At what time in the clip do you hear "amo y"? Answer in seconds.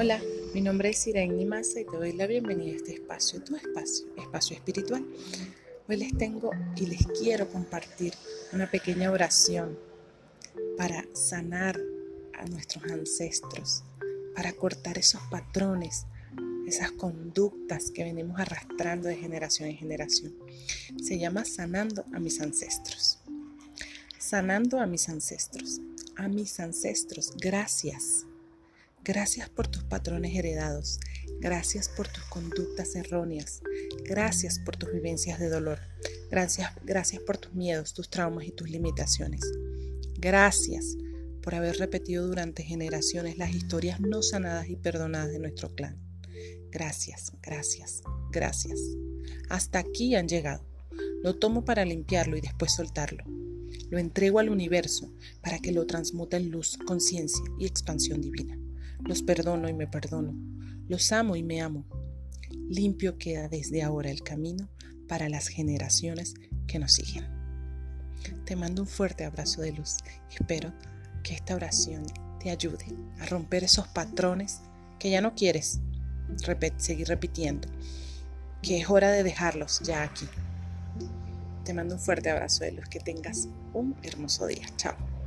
61.12-61.42